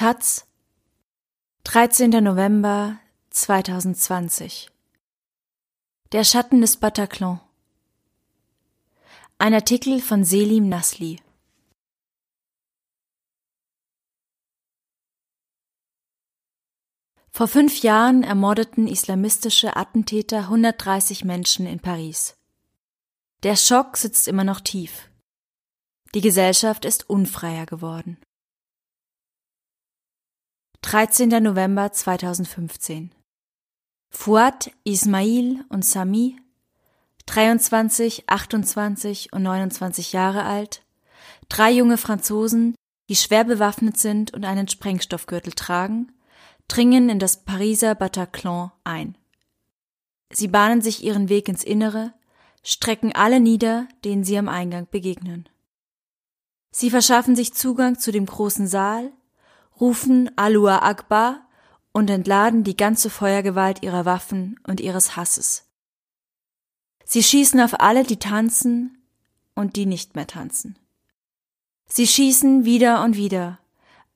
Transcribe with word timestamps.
Taz, 0.00 0.46
13. 1.64 2.08
November 2.24 2.98
2020 3.28 4.70
Der 6.12 6.24
Schatten 6.24 6.62
des 6.62 6.78
Bataclan 6.78 7.38
Ein 9.36 9.52
Artikel 9.52 10.00
von 10.00 10.24
Selim 10.24 10.70
Nasli 10.70 11.20
Vor 17.30 17.46
fünf 17.46 17.82
Jahren 17.82 18.22
ermordeten 18.22 18.88
islamistische 18.88 19.76
Attentäter 19.76 20.44
130 20.44 21.26
Menschen 21.26 21.66
in 21.66 21.78
Paris. 21.78 22.38
Der 23.42 23.54
Schock 23.54 23.98
sitzt 23.98 24.28
immer 24.28 24.44
noch 24.44 24.60
tief. 24.60 25.10
Die 26.14 26.22
Gesellschaft 26.22 26.86
ist 26.86 27.10
unfreier 27.10 27.66
geworden. 27.66 28.16
13. 30.82 31.28
November 31.42 31.92
2015 31.92 33.12
Fuad, 34.08 34.72
Ismail 34.82 35.62
und 35.68 35.84
Sami, 35.84 36.36
23, 37.26 38.28
28 38.28 39.32
und 39.32 39.42
29 39.42 40.12
Jahre 40.14 40.44
alt, 40.44 40.82
drei 41.50 41.70
junge 41.70 41.98
Franzosen, 41.98 42.74
die 43.10 43.14
schwer 43.14 43.44
bewaffnet 43.44 43.98
sind 43.98 44.32
und 44.32 44.46
einen 44.46 44.68
Sprengstoffgürtel 44.68 45.52
tragen, 45.52 46.12
dringen 46.66 47.10
in 47.10 47.18
das 47.18 47.44
Pariser 47.44 47.94
Bataclan 47.94 48.72
ein. 48.82 49.18
Sie 50.32 50.48
bahnen 50.48 50.80
sich 50.80 51.04
ihren 51.04 51.28
Weg 51.28 51.48
ins 51.48 51.62
Innere, 51.62 52.14
strecken 52.64 53.14
alle 53.14 53.38
nieder, 53.38 53.86
denen 54.04 54.24
sie 54.24 54.38
am 54.38 54.48
Eingang 54.48 54.88
begegnen. 54.90 55.46
Sie 56.72 56.88
verschaffen 56.88 57.36
sich 57.36 57.52
Zugang 57.52 57.98
zu 57.98 58.10
dem 58.12 58.24
großen 58.24 58.66
Saal, 58.66 59.12
rufen 59.80 60.30
Alua 60.36 60.82
Akbar 60.82 61.48
und 61.92 62.10
entladen 62.10 62.64
die 62.64 62.76
ganze 62.76 63.10
Feuergewalt 63.10 63.82
ihrer 63.82 64.04
Waffen 64.04 64.60
und 64.66 64.80
ihres 64.80 65.16
Hasses. 65.16 65.66
Sie 67.04 67.22
schießen 67.22 67.60
auf 67.60 67.80
alle, 67.80 68.04
die 68.04 68.18
tanzen 68.18 69.02
und 69.54 69.76
die 69.76 69.86
nicht 69.86 70.14
mehr 70.14 70.26
tanzen. 70.26 70.78
Sie 71.86 72.06
schießen 72.06 72.64
wieder 72.64 73.02
und 73.02 73.16
wieder 73.16 73.58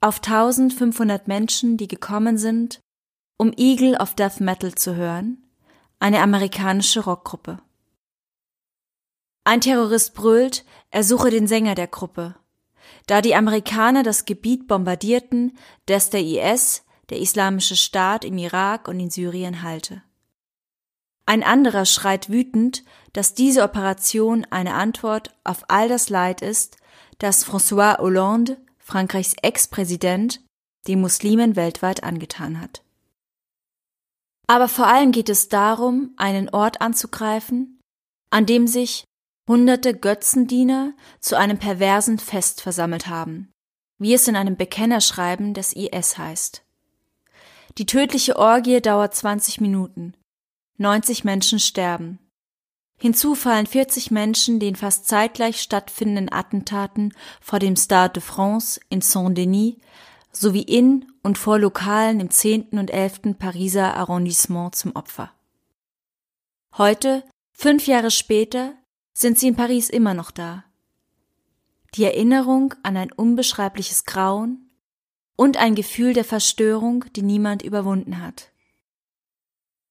auf 0.01 0.19
1500 0.19 1.27
Menschen, 1.29 1.77
die 1.77 1.89
gekommen 1.89 2.39
sind, 2.39 2.81
um 3.37 3.53
Eagle 3.57 3.97
of 3.97 4.15
Death 4.15 4.39
Metal 4.41 4.75
zu 4.75 4.95
hören, 4.95 5.43
eine 5.99 6.21
amerikanische 6.21 7.01
Rockgruppe. 7.01 7.59
Ein 9.45 9.61
Terrorist 9.61 10.15
brüllt, 10.15 10.65
er 10.91 11.03
suche 11.05 11.31
den 11.31 11.47
Sänger 11.47 11.75
der 11.75 11.87
Gruppe. 11.87 12.37
Da 13.07 13.21
die 13.21 13.35
Amerikaner 13.35 14.03
das 14.03 14.25
Gebiet 14.25 14.67
bombardierten, 14.67 15.57
das 15.87 16.11
der 16.11 16.23
IS, 16.23 16.85
der 17.11 17.21
Islamische 17.21 17.77
Staat 17.77 18.25
im 18.25 18.39
Irak 18.39 18.89
und 18.89 18.99
in 18.99 19.11
Syrien 19.11 19.63
halte. 19.63 20.03
Ein 21.27 21.43
anderer 21.43 21.87
schreit 21.87 22.29
wütend, 22.31 22.85
dass 23.13 23.35
diese 23.35 23.63
Operation 23.63 24.47
eine 24.51 24.75
Antwort 24.75 25.35
auf 25.45 25.65
all 25.69 25.89
das 25.89 26.09
Leid 26.11 26.43
ist, 26.43 26.77
das 27.19 27.47
François 27.47 27.99
Hollande, 27.99 28.59
Frankreichs 28.79 29.35
Ex-Präsident, 29.41 30.43
den 30.87 31.01
Muslimen 31.01 31.57
weltweit 31.57 32.03
angetan 32.03 32.61
hat. 32.61 32.83
Aber 34.47 34.69
vor 34.69 34.87
allem 34.87 35.13
geht 35.13 35.31
es 35.31 35.49
darum, 35.49 36.13
einen 36.17 36.51
Ort 36.51 36.83
anzugreifen, 36.83 37.81
an 38.29 38.45
dem 38.45 38.67
sich 38.67 39.05
hunderte 39.47 39.95
Götzendiener 39.95 40.95
zu 41.21 41.37
einem 41.37 41.59
perversen 41.59 42.19
Fest 42.19 42.61
versammelt 42.61 43.07
haben, 43.09 43.53
wie 43.99 44.15
es 44.15 44.27
in 44.29 44.37
einem 44.37 44.57
Bekennerschreiben 44.57 45.55
des 45.55 45.75
IS 45.75 46.19
heißt. 46.19 46.63
Die 47.79 47.87
tödliche 47.87 48.37
Orgie 48.37 48.81
dauert 48.81 49.15
20 49.15 49.61
Minuten. 49.61 50.15
90 50.79 51.25
Menschen 51.25 51.59
sterben. 51.59 52.19
Hinzu 52.99 53.35
fallen 53.35 53.67
40 53.67 54.11
Menschen 54.11 54.61
den 54.61 54.77
fast 54.77 55.07
zeitgleich 55.07 55.61
stattfindenden 55.61 56.33
Attentaten 56.33 57.13
vor 57.41 57.59
dem 57.59 57.77
Stade 57.77 58.15
de 58.15 58.23
France 58.23 58.81
in 58.89 59.01
Saint-Denis 59.01 59.75
sowie 60.31 60.63
in 60.63 61.13
und 61.23 61.39
vor 61.39 61.59
Lokalen 61.59 62.21
im 62.21 62.31
10. 62.31 62.79
und 62.79 62.91
11. 62.91 63.39
Pariser 63.39 63.95
Arrondissement 63.95 64.75
zum 64.75 64.95
Opfer. 64.95 65.33
Heute, 66.77 67.25
fünf 67.53 67.87
Jahre 67.87 68.11
später, 68.11 68.75
sind 69.15 69.39
sie 69.39 69.49
in 69.49 69.57
Paris 69.57 69.89
immer 69.89 70.13
noch 70.13 70.31
da. 70.31 70.65
Die 71.95 72.05
Erinnerung 72.05 72.75
an 72.83 72.97
ein 72.97 73.13
unbeschreibliches 73.13 74.05
Grauen 74.05 74.69
und 75.37 75.57
ein 75.57 75.77
Gefühl 75.77 76.13
der 76.13 76.25
Verstörung, 76.25 77.05
die 77.15 77.23
niemand 77.23 77.63
überwunden 77.63 78.21
hat. 78.21 78.51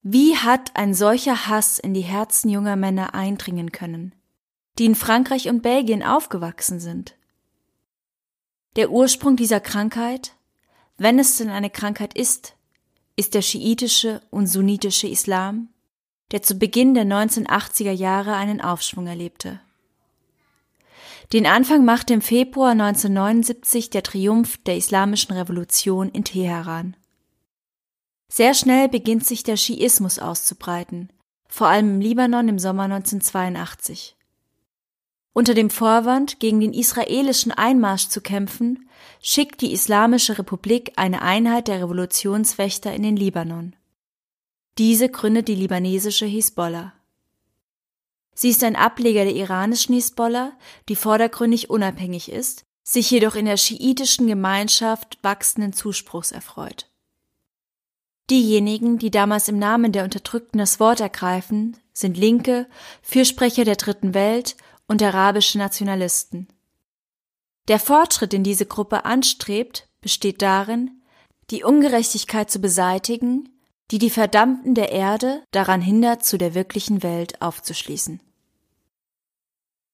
Wie 0.02 0.36
hat 0.36 0.76
ein 0.76 0.94
solcher 0.94 1.48
Hass 1.48 1.80
in 1.80 1.94
die 1.94 2.02
Herzen 2.02 2.50
junger 2.50 2.76
Männer 2.76 3.16
eindringen 3.16 3.72
können, 3.72 4.14
die 4.78 4.86
in 4.86 4.96
Frankreich 4.96 5.48
und 5.48 5.62
Belgien 5.62 6.04
aufgewachsen 6.04 6.82
sind? 6.82 7.16
Der 8.76 8.92
Ursprung 8.92 9.38
dieser 9.38 9.62
Krankheit, 9.62 10.36
wenn 10.98 11.20
es 11.20 11.38
denn 11.38 11.50
eine 11.50 11.70
Krankheit 11.70 12.16
ist, 12.16 12.58
ist 13.16 13.34
der 13.34 13.42
schiitische 13.42 14.22
und 14.30 14.48
sunnitische 14.48 15.08
Islam, 15.08 15.70
der 16.34 16.42
zu 16.42 16.56
Beginn 16.56 16.96
der 16.96 17.06
1980er 17.06 17.92
Jahre 17.92 18.36
einen 18.36 18.60
Aufschwung 18.60 19.06
erlebte. 19.06 19.62
Den 21.32 21.46
Anfang 21.46 21.86
machte 21.86 22.16
im 22.16 22.22
Februar 22.22 22.72
1979 22.72 23.92
der 23.92 24.02
Triumph 24.02 24.58
der 24.66 24.76
Islamischen 24.76 25.34
Revolution 25.36 26.10
in 26.10 26.24
Teheran. 26.24 26.98
Sehr 28.30 28.56
schnell 28.56 28.90
beginnt 28.90 29.26
sich 29.26 29.44
der 29.44 29.58
Schiismus 29.58 30.18
auszubreiten, 30.18 31.14
vor 31.48 31.68
allem 31.68 31.96
im 31.96 32.02
Libanon 32.02 32.48
im 32.50 32.58
Sommer 32.58 32.84
1982. 32.84 34.16
Unter 35.34 35.54
dem 35.54 35.70
Vorwand, 35.70 36.40
gegen 36.40 36.60
den 36.60 36.74
israelischen 36.74 37.52
Einmarsch 37.52 38.08
zu 38.08 38.22
kämpfen, 38.22 38.90
schickt 39.22 39.62
die 39.62 39.72
Islamische 39.72 40.40
Republik 40.40 40.94
eine 40.96 41.22
Einheit 41.22 41.68
der 41.68 41.84
Revolutionswächter 41.84 42.92
in 42.92 43.04
den 43.04 43.18
Libanon. 43.18 43.76
Diese 44.80 45.10
gründet 45.10 45.48
die 45.48 45.56
libanesische 45.56 46.26
Hisbollah. 46.26 46.94
Sie 48.34 48.50
ist 48.50 48.64
ein 48.64 48.76
Ableger 48.76 49.24
der 49.24 49.36
iranischen 49.36 49.94
Hisbollah, 49.94 50.54
die 50.90 50.96
vordergründig 50.96 51.70
unabhängig 51.70 52.32
ist, 52.32 52.66
sich 52.82 53.12
jedoch 53.12 53.36
in 53.36 53.46
der 53.46 53.58
schiitischen 53.58 54.26
Gemeinschaft 54.26 55.20
wachsenden 55.22 55.74
Zuspruchs 55.74 56.32
erfreut. 56.32 56.90
Diejenigen, 58.32 58.98
die 58.98 59.12
damals 59.12 59.48
im 59.48 59.60
Namen 59.60 59.92
der 59.92 60.04
Unterdrückten 60.06 60.58
das 60.58 60.80
Wort 60.80 61.02
ergreifen, 61.02 61.78
sind 61.94 62.18
Linke, 62.18 62.68
Fürsprecher 63.04 63.66
der 63.66 63.76
Dritten 63.76 64.16
Welt 64.16 64.56
und 64.88 65.04
arabische 65.04 65.60
Nationalisten. 65.60 66.48
Der 67.68 67.80
Fortschritt, 67.80 68.34
den 68.34 68.44
diese 68.44 68.66
Gruppe 68.66 69.06
anstrebt, 69.06 69.88
besteht 70.02 70.42
darin, 70.42 71.04
die 71.52 71.64
Ungerechtigkeit 71.64 72.50
zu 72.50 72.60
beseitigen 72.60 73.53
die 73.94 74.00
die 74.00 74.10
Verdammten 74.10 74.74
der 74.74 74.92
Erde 74.92 75.44
daran 75.52 75.80
hindert, 75.80 76.26
zu 76.26 76.40
der 76.40 76.56
wirklichen 76.56 77.04
Welt 77.04 77.40
aufzuschließen. 77.44 78.20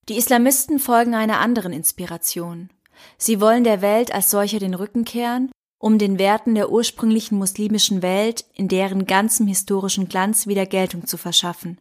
Die 0.07 0.15
Islamisten 0.15 0.79
folgen 0.79 1.15
einer 1.15 1.41
anderen 1.41 1.73
Inspiration. 1.73 2.69
Sie 3.17 3.41
wollen 3.41 3.65
der 3.65 3.81
Welt 3.81 4.13
als 4.13 4.31
solcher 4.31 4.59
den 4.59 4.73
Rücken 4.73 5.03
kehren, 5.03 5.51
um 5.79 5.97
den 5.97 6.17
Werten 6.17 6.55
der 6.55 6.71
ursprünglichen 6.71 7.37
muslimischen 7.37 8.01
Welt 8.01 8.45
in 8.53 8.69
deren 8.69 9.05
ganzem 9.05 9.47
historischen 9.47 10.07
Glanz 10.07 10.47
wieder 10.47 10.65
Geltung 10.65 11.05
zu 11.05 11.17
verschaffen. 11.17 11.77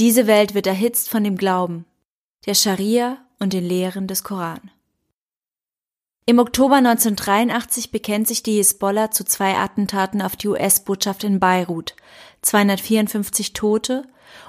Diese 0.00 0.26
Welt 0.26 0.54
wird 0.54 0.66
erhitzt 0.66 1.08
von 1.08 1.22
dem 1.22 1.36
Glauben, 1.36 1.84
der 2.44 2.54
Scharia 2.54 3.18
und 3.38 3.52
den 3.52 3.64
Lehren 3.64 4.08
des 4.08 4.24
Koran. 4.24 4.72
Im 6.28 6.40
Oktober 6.40 6.74
1983 6.74 7.92
bekennt 7.92 8.26
sich 8.26 8.42
die 8.42 8.56
Hisbollah 8.56 9.12
zu 9.12 9.22
zwei 9.22 9.56
Attentaten 9.56 10.20
auf 10.20 10.34
die 10.34 10.48
US-Botschaft 10.48 11.22
in 11.22 11.38
Beirut, 11.38 11.94
254 12.42 13.52
Tote 13.52 14.02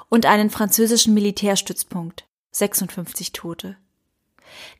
und 0.09 0.25
einen 0.25 0.49
französischen 0.49 1.13
Militärstützpunkt, 1.13 2.25
56 2.49 3.31
Tote. 3.31 3.77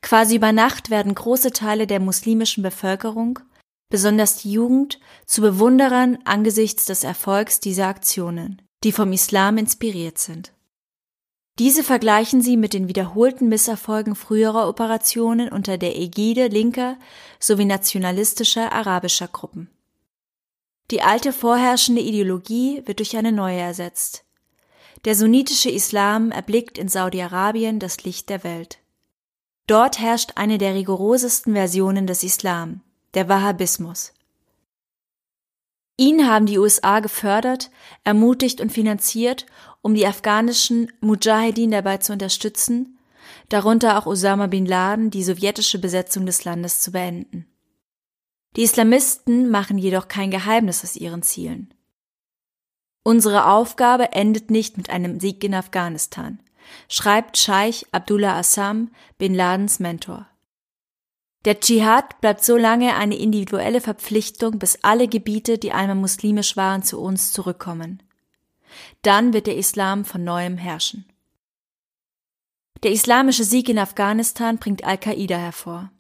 Quasi 0.02 0.38
über 0.38 0.52
Nacht 0.52 0.90
werden 0.90 1.14
große 1.14 1.52
Teile 1.52 1.86
der 1.86 2.00
muslimischen 2.00 2.64
Bevölkerung, 2.64 3.38
besonders 3.90 4.38
die 4.38 4.54
Jugend, 4.54 5.00
zu 5.28 5.42
Bewunderern 5.42 6.18
angesichts 6.26 6.86
des 6.86 7.04
Erfolgs 7.04 7.60
dieser 7.60 7.86
Aktionen, 7.86 8.60
die 8.84 8.92
vom 8.92 9.14
Islam 9.14 9.60
inspiriert 9.60 10.18
sind. 10.18 10.52
Diese 11.60 11.84
vergleichen 11.84 12.42
sie 12.42 12.56
mit 12.56 12.74
den 12.74 12.88
wiederholten 12.88 13.50
Misserfolgen 13.50 14.16
früherer 14.16 14.70
Operationen 14.70 15.50
unter 15.50 15.78
der 15.78 15.96
Ägide 15.98 16.48
linker 16.48 16.98
sowie 17.40 17.66
nationalistischer 17.66 18.72
arabischer 18.72 19.28
Gruppen. 19.28 19.70
Die 20.92 21.02
alte 21.02 21.34
vorherrschende 21.34 22.02
Ideologie 22.02 22.84
wird 22.86 23.00
durch 23.00 23.18
eine 23.18 23.32
neue 23.32 23.60
ersetzt. 23.60 24.24
Der 25.06 25.16
sunnitische 25.16 25.70
Islam 25.70 26.32
erblickt 26.32 26.78
in 26.78 26.90
Saudi-Arabien 26.90 27.80
das 27.80 28.04
Licht 28.04 28.30
der 28.30 28.44
Welt. 28.44 28.80
Dort 29.66 30.00
herrscht 30.00 30.34
eine 30.36 30.58
der 30.58 30.76
rigorosesten 30.76 31.54
Versionen 31.54 32.08
des 32.08 32.24
Islam, 32.24 32.82
der 33.16 33.28
Wahhabismus. 33.28 34.14
Ihn 35.98 36.28
haben 36.30 36.46
die 36.46 36.60
USA 36.60 37.00
gefördert, 37.00 37.72
ermutigt 38.04 38.62
und 38.62 38.72
finanziert, 38.72 39.48
um 39.88 39.96
die 39.96 40.06
afghanischen 40.06 40.92
Mujahedin 41.00 41.72
dabei 41.72 41.96
zu 41.96 42.12
unterstützen, 42.12 43.00
darunter 43.48 43.98
auch 43.98 44.06
Osama 44.06 44.48
bin 44.48 44.66
Laden, 44.66 45.12
die 45.12 45.24
sowjetische 45.24 45.80
Besetzung 45.80 46.26
des 46.26 46.44
Landes 46.44 46.82
zu 46.82 46.92
beenden. 46.92 47.48
Die 48.58 48.64
Islamisten 48.64 49.50
machen 49.50 49.78
jedoch 49.78 50.10
kein 50.10 50.30
Geheimnis 50.30 50.84
aus 50.84 50.98
ihren 50.98 51.24
Zielen. 51.24 51.74
Unsere 53.04 53.46
Aufgabe 53.46 54.12
endet 54.12 54.52
nicht 54.52 54.76
mit 54.76 54.90
einem 54.90 55.22
Sieg 55.22 55.42
in 55.46 55.54
Afghanistan, 55.54 56.42
schreibt 56.90 57.38
Scheich 57.38 57.86
Abdullah 57.94 58.38
Assam, 58.38 58.92
Bin 59.18 59.34
Ladens 59.34 59.80
Mentor. 59.80 60.28
Der 61.46 61.62
Dschihad 61.62 62.20
bleibt 62.20 62.44
so 62.44 62.58
lange 62.58 62.98
eine 62.98 63.16
individuelle 63.16 63.80
Verpflichtung, 63.80 64.60
bis 64.60 64.80
alle 64.82 65.08
Gebiete, 65.08 65.58
die 65.58 65.72
einmal 65.72 65.96
muslimisch 65.96 66.58
waren, 66.58 66.84
zu 66.84 67.00
uns 67.00 67.32
zurückkommen. 67.32 68.04
Dann 69.02 69.34
wird 69.34 69.48
der 69.48 69.58
Islam 69.58 70.06
von 70.06 70.24
neuem 70.24 70.58
herrschen. 70.58 71.06
Der 72.84 72.92
islamische 72.92 73.44
Sieg 73.44 73.70
in 73.70 73.80
Afghanistan 73.80 74.58
bringt 74.58 74.84
Al-Qaida 74.84 75.38
hervor. 75.38 75.92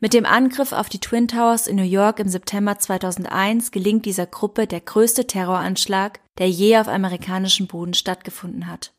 Mit 0.00 0.14
dem 0.14 0.26
Angriff 0.26 0.72
auf 0.72 0.88
die 0.88 0.98
Twin 0.98 1.28
Towers 1.28 1.66
in 1.66 1.76
New 1.76 1.82
York 1.82 2.18
im 2.18 2.28
September 2.28 2.78
2001 2.78 3.70
gelingt 3.70 4.04
dieser 4.04 4.26
Gruppe 4.26 4.66
der 4.66 4.80
größte 4.80 5.26
Terroranschlag, 5.26 6.20
der 6.38 6.50
je 6.50 6.76
auf 6.78 6.88
amerikanischem 6.88 7.66
Boden 7.66 7.94
stattgefunden 7.94 8.66
hat. 8.66 8.92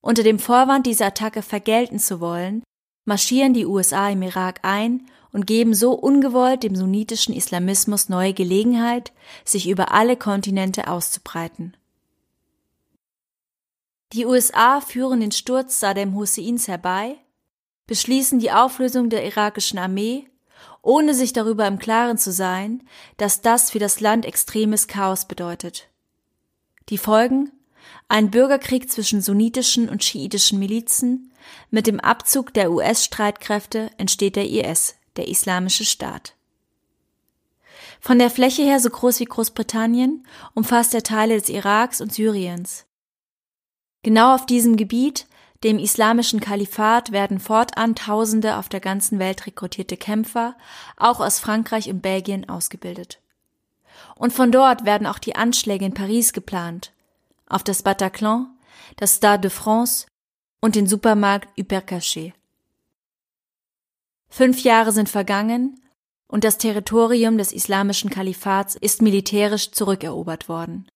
Unter 0.00 0.22
dem 0.22 0.38
Vorwand, 0.38 0.86
diese 0.86 1.04
Attacke 1.04 1.42
vergelten 1.42 1.98
zu 1.98 2.20
wollen, 2.20 2.62
marschieren 3.08 3.54
die 3.54 3.64
USA 3.64 4.10
im 4.10 4.20
Irak 4.20 4.60
ein 4.62 5.06
und 5.32 5.46
geben 5.46 5.74
so 5.74 5.92
ungewollt 5.92 6.62
dem 6.62 6.76
sunnitischen 6.76 7.34
Islamismus 7.34 8.10
neue 8.10 8.34
Gelegenheit, 8.34 9.12
sich 9.46 9.66
über 9.66 9.92
alle 9.92 10.16
Kontinente 10.16 10.88
auszubreiten. 10.88 11.74
Die 14.12 14.26
USA 14.26 14.82
führen 14.82 15.20
den 15.20 15.32
Sturz 15.32 15.80
Saddam 15.80 16.14
Husseins 16.14 16.68
herbei, 16.68 17.16
beschließen 17.86 18.40
die 18.40 18.52
Auflösung 18.52 19.08
der 19.08 19.24
irakischen 19.24 19.78
Armee, 19.78 20.28
ohne 20.82 21.14
sich 21.14 21.32
darüber 21.32 21.66
im 21.66 21.78
Klaren 21.78 22.18
zu 22.18 22.30
sein, 22.30 22.86
dass 23.16 23.40
das 23.40 23.70
für 23.70 23.78
das 23.78 24.00
Land 24.00 24.26
extremes 24.26 24.86
Chaos 24.86 25.26
bedeutet. 25.26 25.88
Die 26.90 26.98
Folgen 26.98 27.52
ein 28.08 28.30
Bürgerkrieg 28.30 28.90
zwischen 28.90 29.20
sunnitischen 29.20 29.88
und 29.88 30.02
schiitischen 30.02 30.58
Milizen. 30.58 31.32
Mit 31.70 31.86
dem 31.86 32.00
Abzug 32.00 32.54
der 32.54 32.70
US-Streitkräfte 32.70 33.90
entsteht 33.98 34.36
der 34.36 34.48
IS, 34.48 34.96
der 35.16 35.28
Islamische 35.28 35.84
Staat. 35.84 36.34
Von 38.00 38.18
der 38.18 38.30
Fläche 38.30 38.62
her 38.62 38.80
so 38.80 38.90
groß 38.90 39.20
wie 39.20 39.24
Großbritannien 39.24 40.26
umfasst 40.54 40.94
er 40.94 41.02
Teile 41.02 41.38
des 41.38 41.48
Iraks 41.48 42.00
und 42.00 42.12
Syriens. 42.12 42.86
Genau 44.02 44.34
auf 44.34 44.46
diesem 44.46 44.76
Gebiet, 44.76 45.26
dem 45.64 45.78
islamischen 45.78 46.40
Kalifat, 46.40 47.10
werden 47.10 47.40
fortan 47.40 47.96
Tausende 47.96 48.56
auf 48.56 48.68
der 48.68 48.80
ganzen 48.80 49.18
Welt 49.18 49.46
rekrutierte 49.46 49.96
Kämpfer, 49.96 50.56
auch 50.96 51.20
aus 51.20 51.40
Frankreich 51.40 51.90
und 51.90 52.00
Belgien, 52.00 52.48
ausgebildet. 52.48 53.20
Und 54.14 54.32
von 54.32 54.52
dort 54.52 54.84
werden 54.84 55.06
auch 55.06 55.18
die 55.18 55.34
Anschläge 55.34 55.84
in 55.84 55.94
Paris 55.94 56.32
geplant, 56.32 56.92
auf 57.48 57.64
das 57.64 57.82
Bataclan, 57.82 58.46
das 58.96 59.16
Stade 59.16 59.42
de 59.42 59.50
France 59.50 60.06
und 60.60 60.74
den 60.74 60.86
Supermarkt 60.86 61.48
Hypercaché. 61.56 62.32
Fünf 64.28 64.62
Jahre 64.62 64.92
sind 64.92 65.08
vergangen 65.08 65.80
und 66.26 66.44
das 66.44 66.58
Territorium 66.58 67.38
des 67.38 67.52
islamischen 67.52 68.10
Kalifats 68.10 68.74
ist 68.74 69.02
militärisch 69.02 69.72
zurückerobert 69.72 70.48
worden. 70.48 70.88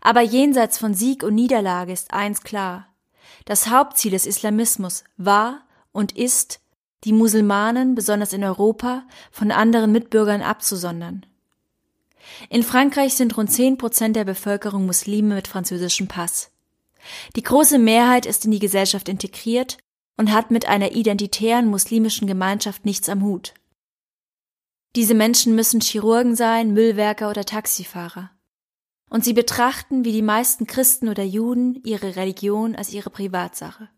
Aber 0.00 0.20
jenseits 0.20 0.78
von 0.78 0.94
Sieg 0.94 1.22
und 1.22 1.34
Niederlage 1.34 1.92
ist 1.92 2.12
eins 2.12 2.42
klar. 2.42 2.86
Das 3.46 3.68
Hauptziel 3.68 4.10
des 4.10 4.26
Islamismus 4.26 5.04
war 5.16 5.62
und 5.92 6.16
ist, 6.16 6.60
die 7.04 7.12
Musulmanen, 7.14 7.94
besonders 7.94 8.34
in 8.34 8.44
Europa, 8.44 9.04
von 9.30 9.50
anderen 9.50 9.90
Mitbürgern 9.92 10.42
abzusondern. 10.42 11.24
In 12.48 12.62
Frankreich 12.62 13.14
sind 13.14 13.36
rund 13.36 13.50
zehn 13.50 13.78
Prozent 13.78 14.16
der 14.16 14.24
Bevölkerung 14.24 14.86
Muslime 14.86 15.34
mit 15.34 15.48
französischem 15.48 16.08
Pass. 16.08 16.50
Die 17.36 17.42
große 17.42 17.78
Mehrheit 17.78 18.26
ist 18.26 18.44
in 18.44 18.50
die 18.50 18.58
Gesellschaft 18.58 19.08
integriert 19.08 19.78
und 20.16 20.32
hat 20.32 20.50
mit 20.50 20.66
einer 20.66 20.92
identitären 20.92 21.66
muslimischen 21.66 22.26
Gemeinschaft 22.26 22.84
nichts 22.84 23.08
am 23.08 23.22
Hut. 23.22 23.54
Diese 24.96 25.14
Menschen 25.14 25.54
müssen 25.54 25.80
Chirurgen 25.80 26.34
sein, 26.34 26.72
Müllwerker 26.72 27.30
oder 27.30 27.44
Taxifahrer. 27.44 28.30
Und 29.08 29.24
sie 29.24 29.32
betrachten, 29.32 30.04
wie 30.04 30.12
die 30.12 30.22
meisten 30.22 30.66
Christen 30.66 31.08
oder 31.08 31.22
Juden, 31.22 31.80
ihre 31.84 32.16
Religion 32.16 32.76
als 32.76 32.92
ihre 32.92 33.10
Privatsache. 33.10 33.88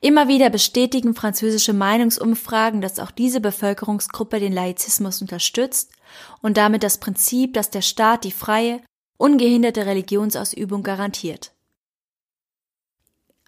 Immer 0.00 0.28
wieder 0.28 0.50
bestätigen 0.50 1.14
französische 1.14 1.72
Meinungsumfragen, 1.72 2.80
dass 2.80 2.98
auch 2.98 3.10
diese 3.10 3.40
Bevölkerungsgruppe 3.40 4.40
den 4.40 4.52
Laizismus 4.52 5.22
unterstützt 5.22 5.90
und 6.40 6.56
damit 6.56 6.82
das 6.82 6.98
Prinzip, 6.98 7.54
dass 7.54 7.70
der 7.70 7.82
Staat 7.82 8.24
die 8.24 8.32
freie, 8.32 8.80
ungehinderte 9.16 9.86
Religionsausübung 9.86 10.82
garantiert. 10.82 11.52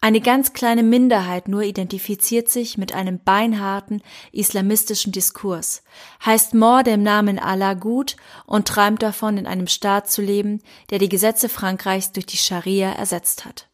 Eine 0.05 0.20
ganz 0.20 0.52
kleine 0.52 0.82
Minderheit 0.82 1.49
nur 1.49 1.62
identifiziert 1.62 2.50
sich 2.50 2.76
mit 2.76 2.94
einem 2.94 3.20
beinharten 3.20 4.02
islamistischen 4.32 5.12
Diskurs, 5.12 5.82
heißt 6.22 6.52
Morde 6.52 6.90
im 6.90 7.02
Namen 7.02 7.38
Allah 7.38 7.72
gut 7.72 8.16
und 8.44 8.69
träumt 8.69 9.02
davon, 9.02 9.38
in 9.38 9.46
einem 9.46 9.67
Staat 9.67 10.10
zu 10.10 10.20
leben, 10.20 10.60
der 10.90 10.99
die 10.99 11.08
Gesetze 11.08 11.49
Frankreichs 11.49 12.12
durch 12.12 12.26
die 12.26 12.37
Scharia 12.37 12.93
ersetzt 12.93 13.46
hat. 13.46 13.70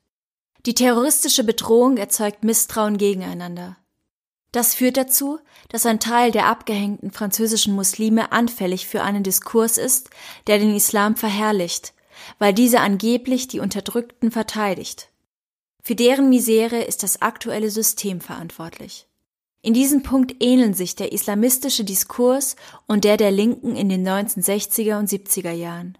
Die 0.66 0.74
terroristische 0.74 1.42
Bedrohung 1.42 1.96
erzeugt 1.96 2.44
Misstrauen 2.44 2.96
gegeneinander. 2.96 3.76
Das 4.52 4.74
führt 4.74 4.96
dazu, 4.96 5.38
dass 5.68 5.86
ein 5.86 6.00
Teil 6.00 6.32
der 6.32 6.46
abgehängten 6.46 7.12
französischen 7.12 7.74
Muslime 7.74 8.32
anfällig 8.32 8.86
für 8.86 9.02
einen 9.02 9.22
Diskurs 9.22 9.78
ist, 9.78 10.10
der 10.46 10.58
den 10.58 10.74
Islam 10.74 11.16
verherrlicht, 11.16 11.94
weil 12.38 12.52
dieser 12.52 12.80
angeblich 12.80 13.46
die 13.46 13.60
Unterdrückten 13.60 14.30
verteidigt. 14.30 15.08
Für 15.82 15.94
deren 15.94 16.28
Misere 16.28 16.82
ist 16.82 17.02
das 17.02 17.22
aktuelle 17.22 17.70
System 17.70 18.20
verantwortlich. 18.20 19.06
In 19.62 19.74
diesem 19.74 20.02
Punkt 20.02 20.42
ähneln 20.42 20.74
sich 20.74 20.96
der 20.96 21.12
islamistische 21.12 21.84
Diskurs 21.84 22.56
und 22.86 23.04
der 23.04 23.16
der 23.16 23.30
Linken 23.30 23.76
in 23.76 23.88
den 23.88 24.06
1960er 24.06 24.98
und 24.98 25.08
70er 25.08 25.52
Jahren. 25.52 25.98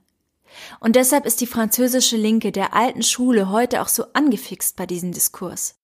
Und 0.80 0.96
deshalb 0.96 1.26
ist 1.26 1.40
die 1.40 1.46
französische 1.46 2.16
Linke 2.16 2.52
der 2.52 2.74
alten 2.74 3.02
Schule 3.02 3.50
heute 3.50 3.82
auch 3.82 3.88
so 3.88 4.04
angefixt 4.14 4.76
bei 4.76 4.86
diesem 4.86 5.12
Diskurs. 5.12 5.79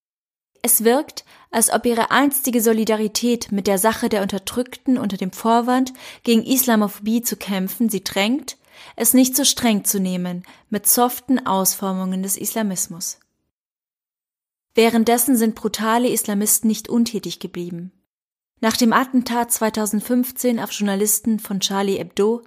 Es 0.63 0.85
wirkt, 0.85 1.25
als 1.51 1.73
ob 1.73 1.87
ihre 1.87 2.11
einstige 2.11 2.61
Solidarität 2.61 3.53
mit 3.53 3.67
der 3.67 3.79
Sache 3.79 4.09
der 4.09 4.23
Unterdrückten 4.23 4.99
unter 4.99 5.17
dem 5.17 5.33
Vorwand, 5.33 5.93
gegen 6.23 6.43
Islamophobie 6.43 7.23
zu 7.23 7.37
kämpfen, 7.37 7.89
sie 7.89 8.05
drängt, 8.05 8.57
es 8.95 9.15
nicht 9.15 9.37
so 9.37 9.45
streng 9.45 9.85
zu 9.85 10.01
nehmen 10.01 10.45
mit 10.69 10.87
soften 10.87 11.47
Ausformungen 11.47 12.23
des 12.23 12.37
Islamismus. 12.37 13.19
Währenddessen 14.75 15.37
sind 15.37 15.55
brutale 15.55 16.09
Islamisten 16.09 16.69
nicht 16.69 16.89
untätig 16.89 17.41
geblieben. 17.41 17.93
Nach 18.61 18.77
dem 18.77 18.93
Attentat 18.93 19.51
2015 19.53 20.61
auf 20.61 20.73
Journalisten 20.73 21.39
von 21.39 21.61
Charlie 21.61 21.97
Hebdo 21.97 22.43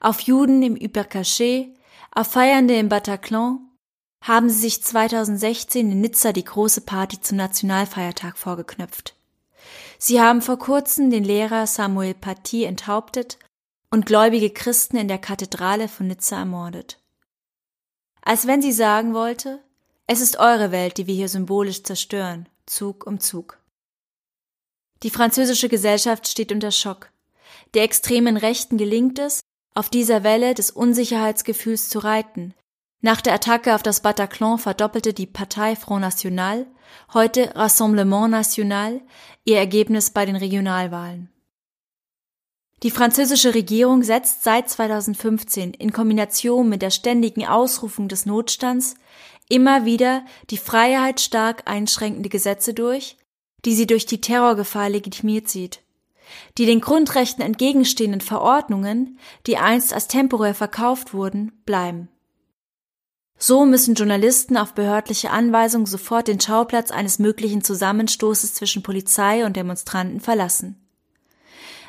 auf 0.00 0.20
Juden 0.20 0.62
im 0.62 0.74
Hypercaché, 0.74 1.74
auf 2.12 2.28
Feiernde 2.28 2.76
im 2.76 2.88
Bataclan 2.88 3.69
haben 4.22 4.50
sie 4.50 4.60
sich 4.60 4.82
2016 4.82 5.90
in 5.90 6.00
Nizza 6.00 6.32
die 6.32 6.44
große 6.44 6.82
Party 6.82 7.20
zum 7.20 7.38
Nationalfeiertag 7.38 8.36
vorgeknöpft. 8.36 9.14
Sie 9.98 10.20
haben 10.20 10.42
vor 10.42 10.58
kurzem 10.58 11.10
den 11.10 11.24
Lehrer 11.24 11.66
Samuel 11.66 12.14
Paty 12.14 12.64
enthauptet 12.64 13.38
und 13.90 14.06
gläubige 14.06 14.50
Christen 14.50 14.96
in 14.96 15.08
der 15.08 15.18
Kathedrale 15.18 15.88
von 15.88 16.06
Nizza 16.06 16.38
ermordet. 16.38 16.98
Als 18.22 18.46
wenn 18.46 18.62
sie 18.62 18.72
sagen 18.72 19.14
wollte, 19.14 19.62
es 20.06 20.20
ist 20.20 20.38
eure 20.38 20.72
Welt, 20.72 20.98
die 20.98 21.06
wir 21.06 21.14
hier 21.14 21.28
symbolisch 21.28 21.82
zerstören, 21.82 22.48
Zug 22.66 23.06
um 23.06 23.20
Zug. 23.20 23.58
Die 25.02 25.10
französische 25.10 25.68
Gesellschaft 25.68 26.28
steht 26.28 26.52
unter 26.52 26.70
Schock. 26.70 27.10
Der 27.74 27.84
extremen 27.84 28.36
Rechten 28.36 28.76
gelingt 28.76 29.18
es, 29.18 29.40
auf 29.74 29.88
dieser 29.88 30.24
Welle 30.24 30.54
des 30.54 30.70
Unsicherheitsgefühls 30.70 31.88
zu 31.88 32.00
reiten. 32.00 32.54
Nach 33.02 33.22
der 33.22 33.32
Attacke 33.32 33.74
auf 33.74 33.82
das 33.82 34.00
Bataclan 34.02 34.58
verdoppelte 34.58 35.14
die 35.14 35.26
Partei 35.26 35.74
Front 35.74 36.02
National, 36.02 36.66
heute 37.14 37.56
Rassemblement 37.56 38.30
National, 38.30 39.00
ihr 39.44 39.56
Ergebnis 39.56 40.10
bei 40.10 40.26
den 40.26 40.36
Regionalwahlen. 40.36 41.30
Die 42.82 42.90
französische 42.90 43.54
Regierung 43.54 44.02
setzt 44.02 44.44
seit 44.44 44.68
2015 44.68 45.72
in 45.74 45.92
Kombination 45.92 46.68
mit 46.68 46.82
der 46.82 46.90
ständigen 46.90 47.46
Ausrufung 47.46 48.08
des 48.08 48.26
Notstands 48.26 48.94
immer 49.48 49.84
wieder 49.84 50.24
die 50.50 50.58
Freiheit 50.58 51.20
stark 51.20 51.68
einschränkende 51.70 52.28
Gesetze 52.28 52.74
durch, 52.74 53.16
die 53.64 53.74
sie 53.74 53.86
durch 53.86 54.06
die 54.06 54.20
Terrorgefahr 54.20 54.90
legitimiert 54.90 55.48
sieht. 55.48 55.80
Die 56.58 56.66
den 56.66 56.80
Grundrechten 56.80 57.42
entgegenstehenden 57.42 58.20
Verordnungen, 58.20 59.18
die 59.46 59.56
einst 59.56 59.92
als 59.92 60.06
temporär 60.06 60.54
verkauft 60.54 61.12
wurden, 61.12 61.52
bleiben. 61.64 62.08
So 63.42 63.64
müssen 63.64 63.94
Journalisten 63.94 64.58
auf 64.58 64.74
behördliche 64.74 65.30
Anweisung 65.30 65.86
sofort 65.86 66.28
den 66.28 66.38
Schauplatz 66.38 66.90
eines 66.90 67.18
möglichen 67.18 67.64
Zusammenstoßes 67.64 68.52
zwischen 68.52 68.82
Polizei 68.82 69.46
und 69.46 69.56
Demonstranten 69.56 70.20
verlassen. 70.20 70.86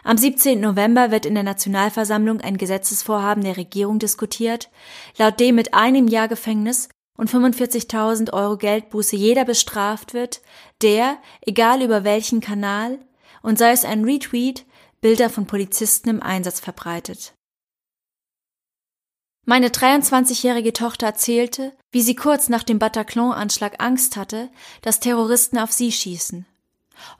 Am 0.06 0.18
17. 0.18 0.62
November 0.62 1.12
wird 1.12 1.26
in 1.26 1.34
der 1.36 1.44
Nationalversammlung 1.44 2.40
ein 2.40 2.56
Gesetzesvorhaben 2.56 3.44
der 3.44 3.58
Regierung 3.58 4.00
diskutiert, 4.00 4.70
laut 5.18 5.42
dem 5.42 5.56
mit 5.56 5.74
einem 5.74 6.08
Jahr 6.08 6.30
Gefängnis 6.30 6.88
und 7.18 7.30
45.000 7.30 8.32
Euro 8.32 8.56
Geldbuße 8.56 9.18
jeder 9.18 9.44
bestraft 9.44 10.14
wird, 10.14 10.42
der, 10.82 11.18
egal 11.42 11.82
über 11.82 12.06
welchen 12.06 12.40
Kanal, 12.40 12.98
und 13.42 13.60
sei 13.60 13.72
es 13.72 13.84
ein 13.84 14.06
Retweet, 14.06 14.66
Bilder 15.02 15.30
von 15.30 15.48
Polizisten 15.48 16.10
im 16.10 16.24
Einsatz 16.24 16.62
verbreitet. 16.62 17.34
Meine 19.44 19.70
23-jährige 19.70 20.72
Tochter 20.72 21.08
erzählte, 21.08 21.74
wie 21.92 22.02
sie 22.02 22.16
kurz 22.16 22.48
nach 22.48 22.64
dem 22.64 22.78
Bataclan-Anschlag 22.78 23.84
Angst 23.84 24.16
hatte, 24.16 24.50
dass 24.82 25.00
Terroristen 25.00 25.58
auf 25.58 25.72
sie 25.72 25.92
schießen. 25.92 26.46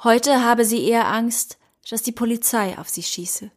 Heute 0.04 0.44
habe 0.44 0.64
sie 0.64 0.84
eher 0.84 1.08
Angst, 1.08 1.58
dass 1.90 2.04
die 2.04 2.12
Polizei 2.12 2.78
auf 2.78 2.90
sie 2.90 3.04
schieße. 3.04 3.50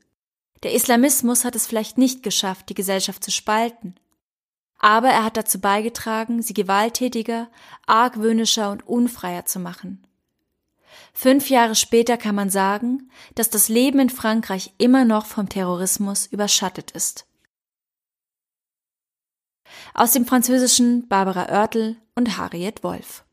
Der 0.63 0.73
Islamismus 0.73 1.45
hat 1.45 1.55
es 1.55 1.67
vielleicht 1.67 1.99
nicht 1.99 2.23
geschafft, 2.23 2.71
die 2.71 2.75
Gesellschaft 2.75 3.23
zu 3.23 3.31
spalten, 3.31 3.97
aber 4.79 5.09
er 5.09 5.25
hat 5.25 5.37
dazu 5.37 5.61
beigetragen, 5.61 6.43
sie 6.43 6.55
gewalttätiger, 6.55 7.49
argwöhnischer 7.87 8.71
und 8.71 8.87
unfreier 8.87 9.45
zu 9.45 9.59
machen. 9.61 10.07
Fünf 11.13 11.51
Jahre 11.51 11.75
später 11.75 12.17
kann 12.17 12.35
man 12.35 12.51
sagen, 12.51 13.11
dass 13.35 13.51
das 13.51 13.69
Leben 13.69 13.99
in 13.99 14.11
Frankreich 14.11 14.73
immer 14.79 15.05
noch 15.05 15.27
vom 15.27 15.49
Terrorismus 15.49 16.27
überschattet 16.27 16.93
ist. 16.93 17.27
Aus 19.97 20.11
dem 20.11 20.27
Französischen 20.27 21.07
Barbara 21.07 21.47
Oertel 21.49 21.97
und 22.17 22.37
Harriet 22.37 22.83
Wolf 22.83 23.25